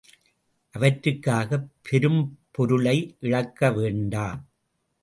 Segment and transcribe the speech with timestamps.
[0.73, 4.41] அவற்றுக்காகப் பெரும்பொருளை இழக்கவேண்டா.